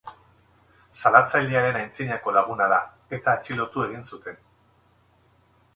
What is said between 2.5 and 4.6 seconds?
da, eta atxilotu egin zuten.